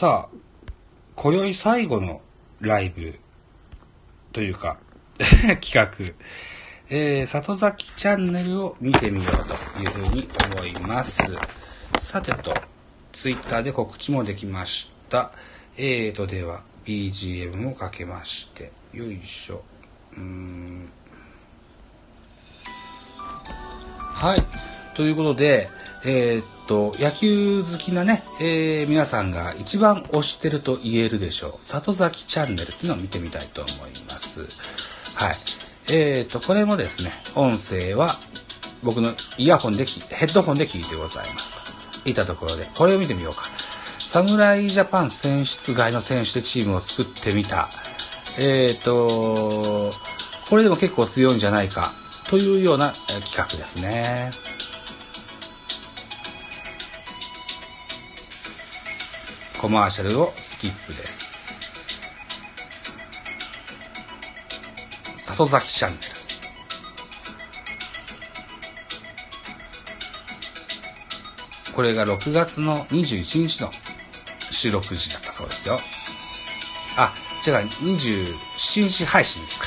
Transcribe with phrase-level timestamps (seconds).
[0.00, 0.36] さあ、
[1.14, 2.22] 今宵最後の
[2.62, 3.18] ライブ
[4.32, 4.78] というか、
[5.60, 6.14] 企画、
[6.88, 11.20] えー、里崎チャンネルを見てみようというふうに思います。
[11.98, 12.54] さてと、
[13.12, 15.32] ツイッターで告知もできました。
[15.76, 19.62] えーと、では、BGM をかけまして、よいしょ。
[20.16, 20.88] うん。
[23.98, 24.42] はい。
[24.94, 25.68] ということで、
[26.06, 31.64] えーっと、野球好きなね、えー皆さんが一番推してると言えるでしょう。
[31.64, 34.46] 里崎チャンネルっていうのを見てみたいと思います。
[35.16, 35.36] はい。
[35.88, 38.20] えーと、これもですね、音声は
[38.84, 42.08] 僕のイヤホンで、ヘッドホンで聞いてございますと。
[42.08, 43.50] いったところで、これを見てみようか。
[44.04, 47.68] 侍ジャパン選出外の選手でチームを作ってみた。
[48.38, 49.92] えーっと、
[50.48, 51.94] これでも結構強いんじゃないか
[52.28, 52.92] というような
[53.24, 54.30] 企画ですね。
[59.70, 61.38] マーシャルをスキップです。
[65.16, 66.02] 里崎チャンネル。
[71.72, 73.70] これが6月の21日の
[74.50, 75.78] 収録時だったそうですよ。
[76.96, 77.14] あ、
[77.46, 79.66] 違う、27日配信ですか。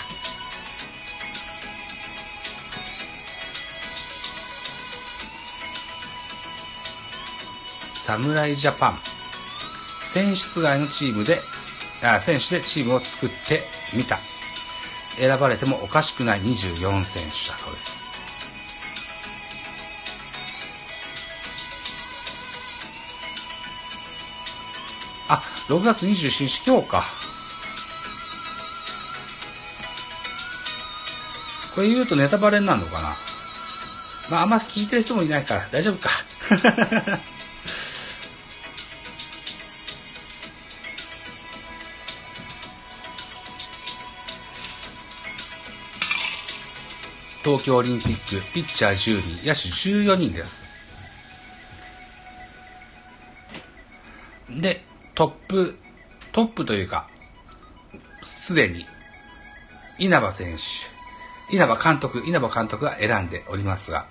[7.84, 9.13] 侍ジャパン。
[10.14, 11.42] 選出外のチームで、
[12.20, 13.62] 選手でチームを作って
[13.98, 14.20] みた。
[15.18, 18.14] 選ばれてもおかしくない24選手だそうです。
[25.30, 27.04] あ、6月27日今日か。
[31.74, 33.18] これ言うとネタバレになるのかな
[34.30, 36.12] まああんま聞いてる人もいないから大丈夫か。
[47.44, 50.64] 東京オリンピック、ピッチャー10人、野手14人です。
[54.50, 54.82] で、
[55.14, 55.78] トップ、
[56.32, 57.10] トップというか、
[58.22, 58.86] すでに、
[60.00, 64.08] 稲葉選手、稲葉監督、稲葉監督が選んでおりますが、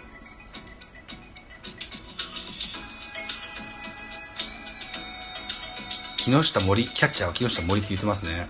[6.19, 8.47] 木下森、キャッチャーは木下森って言ってますね。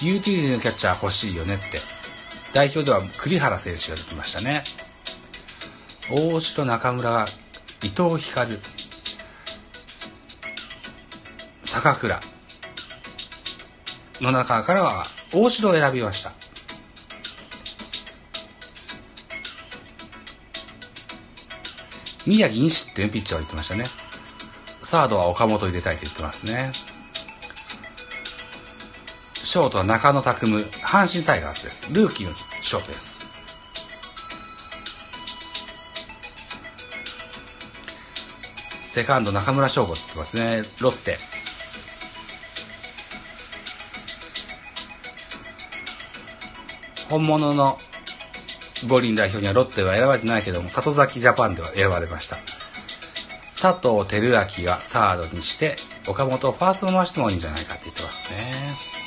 [0.00, 1.80] ユーティリティのキャッチャー欲しいよねって。
[2.52, 4.64] 代表では栗原選手が出てましたね。
[6.10, 7.26] 大城中村が
[7.82, 8.58] 伊藤光、
[11.64, 12.20] 坂倉
[14.20, 16.32] の中からは大城を選びました。
[22.26, 23.86] 宮城西ってピッチャーを言ってましたね。
[24.82, 26.72] サードは岡本入れたいと言ってますね。
[29.48, 31.90] ショートは中野拓夢、阪神タイガースです。
[31.90, 33.26] ルーキーのショートです。
[38.82, 40.64] セカンド中村翔吾って言ってますね。
[40.82, 41.16] ロッテ。
[47.08, 47.78] 本物の
[48.86, 52.36] 五輪代表にはロッテは選ばれてないけども、里崎ジャパンでは選ばれました。
[53.36, 55.76] 佐藤輝明がサードにして、
[56.06, 58.97] 岡本をファースト回してもいいんじゃないかって言ってますね。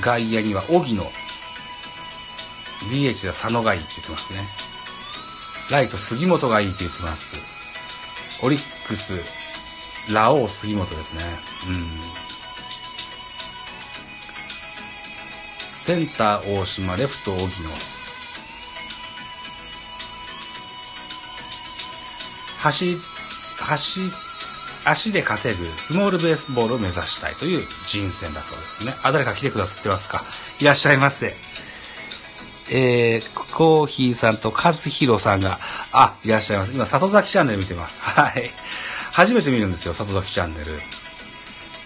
[0.00, 1.04] 外野には荻野。
[2.90, 4.48] DH では佐野がいいって言ってますね。
[5.70, 7.34] ライト杉本がいいって言ってます。
[8.42, 9.14] オリックス
[10.12, 11.22] ラオウ杉本ですね。
[11.68, 11.88] うん。
[15.68, 17.48] センター大島レフト荻野。
[22.58, 22.96] 走
[23.58, 24.00] 走
[24.84, 28.94] 足で稼ぐスモールベースボールを目指したいという人選だそうですね。
[29.02, 30.24] あ、誰か来てくださってますか？
[30.60, 31.34] いらっしゃいませ。
[32.70, 35.58] えー、コーヒーさんと和弘さんが、
[35.92, 36.72] あ、いらっしゃいます。
[36.72, 38.00] 今、里崎チャンネル見てます。
[38.04, 38.50] はい。
[39.12, 40.80] 初めて見るんですよ、里崎チャンネル。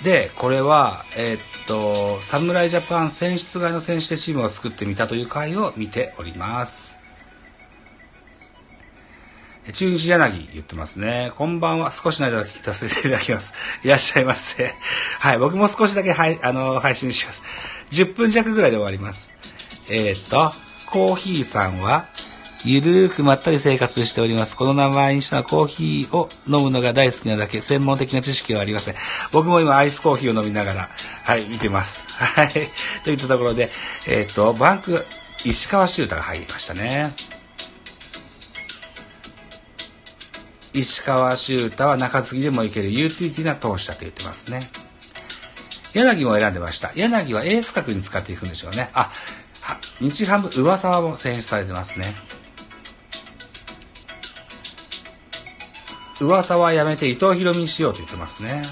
[0.02, 7.01] で、これは、えーっと、侍ジャパン選出外の選手でチームを作ってみたという回を見ております。
[9.70, 11.30] 中日柳言ってますね。
[11.36, 11.92] こんばんは。
[11.92, 13.52] 少しの間だけ聞かせていただきます。
[13.84, 14.74] いらっしゃいませ。
[15.20, 15.38] はい。
[15.38, 17.42] 僕も少しだけはい、あの、配信します。
[17.92, 19.30] 10分弱ぐらいで終わります。
[19.88, 20.52] えー、っと、
[20.86, 22.06] コーヒーさんは、
[22.64, 24.56] ゆるーくまったり生活しております。
[24.56, 28.96] この名前にしたコーヒーを飲むのが大好きなだけ、専門的な知識はありません。
[29.30, 30.88] 僕も今アイスコーヒーを飲みながら、
[31.24, 32.04] はい、見てます。
[32.18, 32.52] はい。
[33.04, 33.70] といったところで、
[34.06, 35.06] えっ、と、バンク、
[35.44, 37.14] 石川修太が入りましたね。
[40.74, 44.60] 石川修太は中継ぎでもいけるユーティリティな投手だと言ってますね。
[45.92, 46.90] 柳も選んでました。
[46.94, 48.90] 柳はエース格に使っていくんでしょうね。
[48.94, 49.10] あ、
[50.00, 52.14] 日ハム上沢も選出されてますね。
[56.20, 58.64] 上沢はやめて伊藤博美にしようと言ってますね。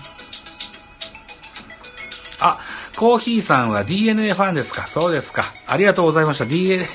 [2.40, 2.58] あ、
[2.96, 4.86] コーヒーさんは DNA ファンですか？
[4.86, 5.44] そうですか。
[5.66, 6.46] ありがとうございました。
[6.46, 6.86] DNA、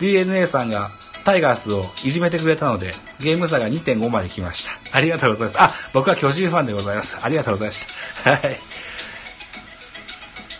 [0.00, 0.90] DNA さんが
[1.26, 4.96] タイガースをいじめてくれたので、ゲーム差が2.5まで来ました。
[4.96, 5.60] ありがとうございます。
[5.60, 7.18] あ、僕は巨人ファンでございます。
[7.20, 7.86] ありがとうございまし
[8.22, 8.30] た。
[8.30, 8.56] はい。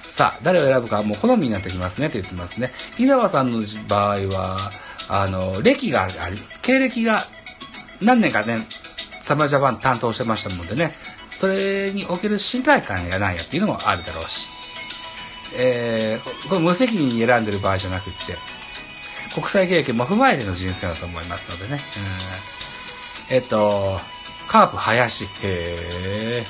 [0.02, 2.72] さあ、誰を選ぶかもう好みになってきますねと言ってますね。
[2.98, 4.72] 伊沢さんの場合は、
[5.08, 7.28] あの、歴があり、経歴が
[8.00, 8.66] 何年かね、
[9.20, 10.96] サムラジャパン担当してましたのでね、
[11.28, 14.48] それにおける信頼感やなんやっていうのもあるだろうし、
[15.56, 18.36] えー、これ無責任に選んでる場合じゃなくって、
[19.36, 21.82] 国際経験も踏まえての人生だと思いますのでね。
[23.28, 24.00] うん、えっと、
[24.48, 25.24] カープ林。
[25.24, 26.46] へえ。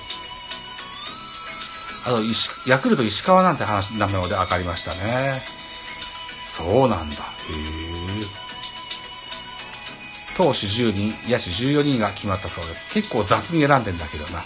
[2.04, 2.22] あと、
[2.64, 5.40] ヤクルト石川なんて話、名前で分かりましたね。
[6.44, 7.16] そうなんだ。
[7.16, 7.26] へ
[8.22, 8.46] え。
[10.36, 12.88] 投手10人、野手14人が決まったそうです。
[12.90, 14.44] 結構雑に選んでんだけどな。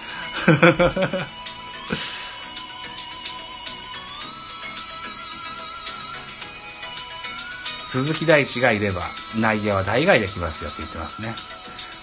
[7.91, 9.03] 鈴木大地がいれば、
[9.37, 11.35] 内野は大概できますよって言ってますね。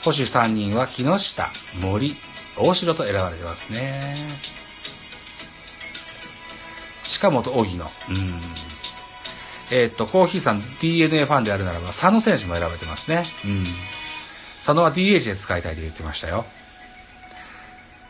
[0.03, 1.49] 保守3人は木下、
[1.79, 2.17] 森、
[2.57, 4.27] 大城と選ばれてますね。
[7.03, 7.85] 近本、荻野。
[7.85, 8.41] うん。
[9.71, 13.25] えー、っと、コーヒーさん DNA ファンであるならば、佐野選手も選ばれてますね。
[13.45, 13.63] うん。
[14.57, 16.43] 佐野は DH で使いたいと言ってましたよ。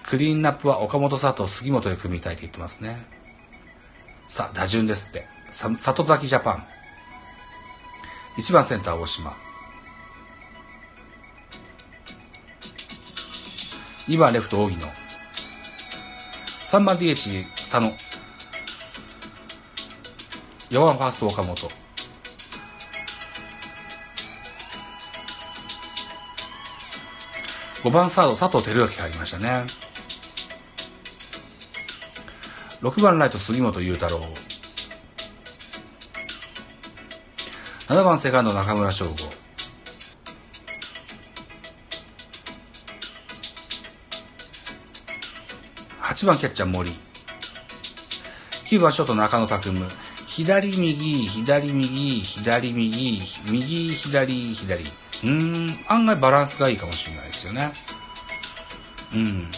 [0.02, 3.06] クリーンナップは岡本佐藤、杉本で組みたいと言ってますね。
[4.28, 5.28] さあ、打順ですって。
[5.52, 6.77] 里崎ジャパン。
[8.38, 9.36] 1番センター大島。
[14.08, 14.88] 2番レフト荻野。
[16.64, 17.92] 3番 DH 佐野。
[20.70, 21.68] 4番ファースト岡本。
[27.84, 29.66] 5番サード佐藤輝明入りましたね。
[32.82, 34.22] 6番ライト杉本裕太郎。
[37.88, 39.16] 7番セカンド中村翔吾。
[46.02, 46.92] 8番キャッチャー森。
[48.66, 49.86] 9番ショート中野拓夢。
[50.28, 54.92] 左右、左右、左右、右、左、左。
[55.24, 57.72] うん、案外バランスがいいかもしれないですよね。
[59.14, 59.50] うん。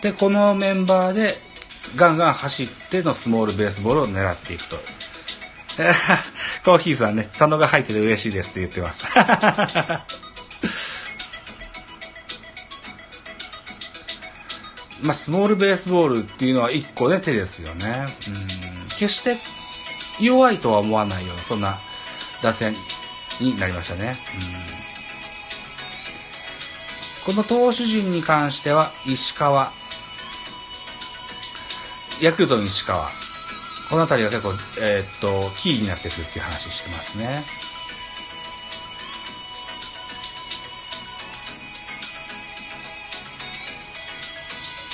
[0.00, 1.51] で、このメンバーで
[1.96, 4.76] ガンガン走ってのスモールベースボールを狙っていくと。
[6.64, 9.04] コーヒーさんね、佐野が入ってて嬉しいですって言ってます。
[15.02, 18.06] まあ、スモールベースボールっていうのは一個で手ですよね。
[18.28, 19.36] うん決して
[20.20, 21.80] 弱いとは思わないような、そんな
[22.42, 22.76] 打線
[23.40, 24.18] になりましたね。
[24.36, 24.82] うん
[27.24, 29.72] この投手陣に関しては、石川、
[32.22, 33.10] ヤクルトの石川。
[33.90, 37.42] この辺りが結構、えー、っと、キーになってくるっていう話してますね。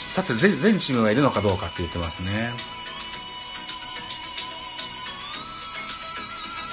[0.08, 2.50] さて全、全チームがいるのかどうかって言ってますね。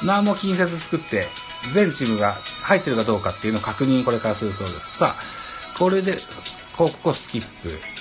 [0.05, 1.27] 何も近接作って、
[1.73, 4.99] 全チームが入ってるかどうかっていうのを確認これからするそうです。
[4.99, 6.17] さあ、これで、
[6.77, 7.94] ここスキップ。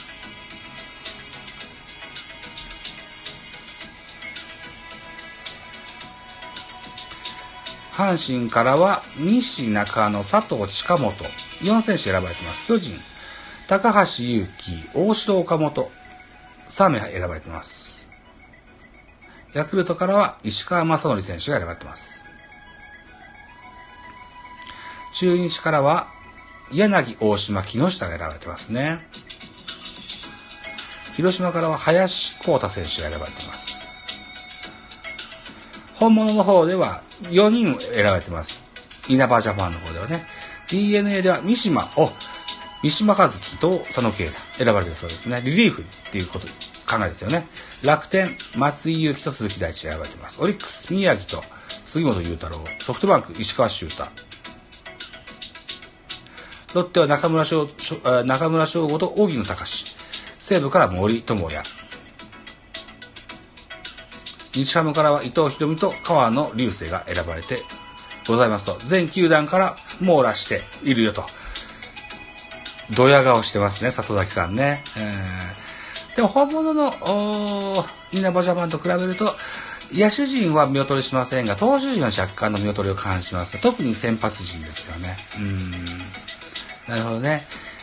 [7.95, 11.15] 阪神からは西中野、佐藤近本、
[11.61, 12.67] 4選手選ばれてます。
[12.67, 12.93] 巨人、
[13.69, 15.93] 高橋祐希、大城岡本、
[16.69, 18.09] 3名選ばれてます。
[19.53, 22.25] ヤクルトからは石川正則選手が選ばれてます。
[25.13, 26.09] 中日からは
[26.73, 29.07] 柳、大島、木下が選ばれてますね。
[31.15, 33.84] 広島からは林光太選手が選ばれています。
[35.95, 38.67] 本物の方では4人選ばれてます。
[39.09, 40.25] 稲葉ジャパンの方ではね。
[40.69, 42.11] DNA では三島、お、
[42.83, 44.65] 三島和樹と佐野慶太。
[44.65, 45.43] 選ばれてるそうですね。
[45.45, 46.47] リリーフっていうこと、
[46.87, 47.47] 考えですよね。
[47.83, 50.43] 楽天、松井裕樹と鈴木大地選ばれてます。
[50.43, 51.47] オリックス、宮城と
[51.85, 52.65] 杉本裕太郎。
[52.81, 54.05] ソフトバンク、石川修太。
[56.75, 57.69] ロッテは中村翔、
[58.25, 59.87] 中村翔吾と荻野隆。
[60.39, 61.63] 西武から森友哉。
[64.55, 67.59] 日ハムからは伊藤博美と川野流星が選ばれて
[68.27, 71.25] ございますと、全球団から網羅しているよと。
[72.97, 74.85] ドヤ顔してますね、里崎さんね。
[74.97, 79.35] えー、でも本物の、稲葉ジャパンと比べると、
[79.93, 83.61] 野手陣は見劣りしませんが、投手陣は若干の見劣りを感じます。
[83.61, 85.17] 特に先発陣ですよね。
[85.39, 85.71] うん。
[86.89, 87.43] なるほどね。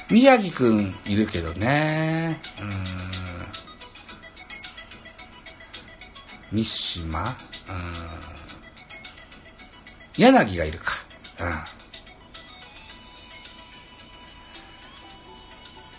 [0.09, 2.41] 宮城くんいるけどね。
[2.59, 3.30] うん。
[6.51, 7.29] 三島？
[7.29, 7.33] うん。
[10.17, 10.93] 柳がいるか。
[11.39, 11.59] うん。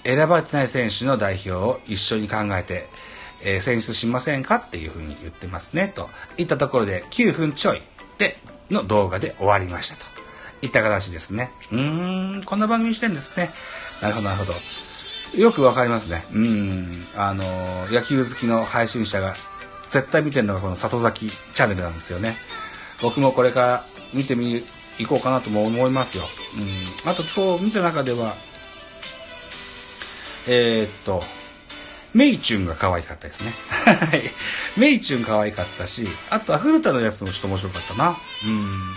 [0.05, 2.89] 選ばれてない選手の代表を一緒に考えて、
[3.45, 5.89] えー、選出しませんかっていうふうに言ってますね。
[5.89, 7.83] といったところで9分ちょい
[8.19, 8.39] で
[8.71, 10.03] の動画で終わりましたと
[10.61, 11.53] いった形ですね。
[11.71, 13.51] うーん、こんな番組してるんですね。
[14.01, 15.41] なるほど、なるほど。
[15.41, 16.25] よくわかりますね。
[16.33, 17.07] うん。
[17.17, 19.35] あのー、野球好きの配信者が
[19.93, 22.37] 絶対見てるのがこの里崎チャンネルなんですよね。
[23.03, 24.65] 僕もこれから見てみ、
[24.99, 26.25] 行こうかなとも思いますよ。
[27.05, 27.11] うん。
[27.11, 28.35] あと今日見た中では、
[30.49, 31.23] えー、っと、
[32.15, 33.53] メイチュンが可愛かったですね。
[33.69, 34.23] はい。
[34.79, 38.09] メイチュン可愛かったし、あとは古田のやつもちょっと面白かったな。
[38.09, 38.17] うん、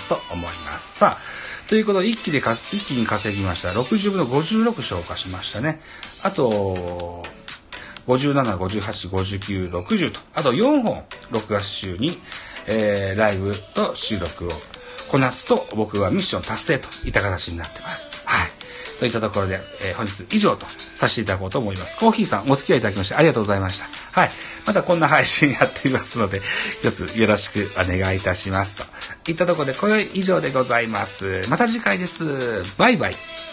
[0.08, 1.00] と思います。
[1.00, 3.72] さあ、ということで一気でか、一気に稼ぎました。
[3.72, 5.82] 60分の56消化しましたね。
[6.24, 7.22] あと、
[8.08, 12.20] 57、58、59、60と、あと4本、6月週に、
[12.68, 14.50] えー、ライブと収録を
[15.10, 18.22] こなすと、僕はミッション達成といった形になってます。
[18.26, 18.50] はい。
[19.00, 21.98] といったところで、えー、本日以上とさせていただこうと思います。
[21.98, 23.86] コーヒーさん、お付き合いいただきましてありがとうございました。
[24.20, 24.32] はい。
[24.66, 26.42] またこんな配信やっていますので、
[26.82, 28.78] 一つよろしくお願いいたします。
[28.78, 31.46] といったところで、今宵以上でございます。
[31.50, 32.64] また次回です。
[32.78, 33.45] バイバイ。